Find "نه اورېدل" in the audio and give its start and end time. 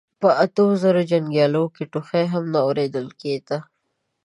2.53-3.07